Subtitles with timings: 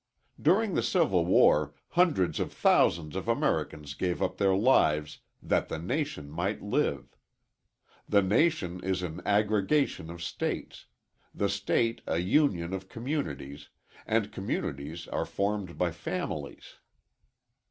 [0.41, 5.77] During the Civil War hundreds of thousands of Americans gave up their lives "that the
[5.77, 7.15] nation might live."
[8.09, 10.87] The nation is an aggregation of States,
[11.35, 13.69] the State a union of communities,
[14.07, 16.77] and communities are formed by families.